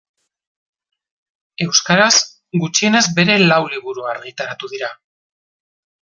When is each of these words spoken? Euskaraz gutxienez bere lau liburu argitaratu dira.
Euskaraz 1.65 2.15
gutxienez 2.63 3.05
bere 3.19 3.35
lau 3.45 3.59
liburu 3.75 4.07
argitaratu 4.13 4.71
dira. 4.77 4.89